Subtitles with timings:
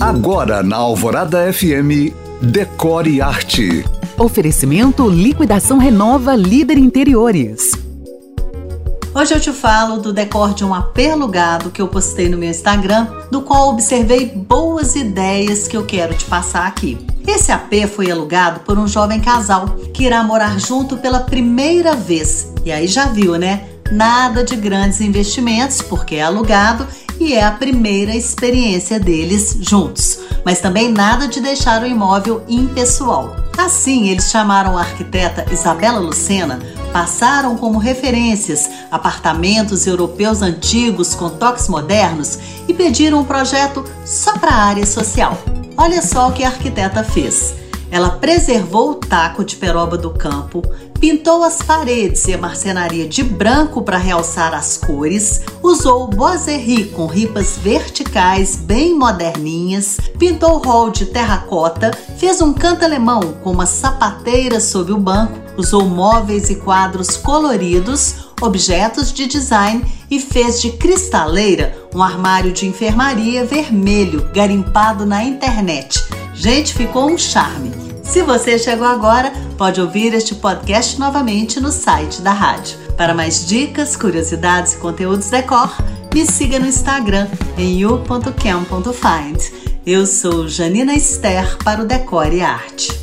[0.00, 3.82] Agora na Alvorada FM, Decore Arte.
[4.18, 7.72] Oferecimento Liquidação Renova Líder Interiores.
[9.14, 12.50] Hoje eu te falo do decor de um AP alugado que eu postei no meu
[12.50, 16.98] Instagram, do qual observei boas ideias que eu quero te passar aqui.
[17.26, 22.52] Esse AP foi alugado por um jovem casal que irá morar junto pela primeira vez.
[22.66, 23.64] E aí já viu, né?
[23.90, 26.86] Nada de grandes investimentos, porque é alugado
[27.26, 30.20] e é a primeira experiência deles juntos.
[30.44, 33.34] Mas também nada de deixar o imóvel impessoal.
[33.58, 36.60] Assim, eles chamaram a arquiteta Isabela Lucena,
[36.92, 42.38] passaram como referências apartamentos europeus antigos com toques modernos
[42.68, 45.36] e pediram um projeto só para a área social.
[45.76, 47.65] Olha só o que a arquiteta fez.
[47.90, 50.62] Ela preservou o taco de peroba do campo,
[50.98, 57.06] pintou as paredes e a marcenaria de branco para realçar as cores, usou boiserie com
[57.06, 63.66] ripas verticais bem moderninhas, pintou o hall de terracota, fez um canto alemão com uma
[63.66, 70.72] sapateira sob o banco, usou móveis e quadros coloridos, objetos de design e fez de
[70.72, 76.15] cristaleira um armário de enfermaria vermelho garimpado na internet.
[76.36, 77.72] Gente, ficou um charme.
[78.02, 82.78] Se você chegou agora, pode ouvir este podcast novamente no site da rádio.
[82.94, 85.74] Para mais dicas, curiosidades e conteúdos decor,
[86.14, 87.26] me siga no Instagram
[87.56, 89.38] em you.cam.find.
[89.86, 92.95] Eu sou Janina Esther para o Decore Arte.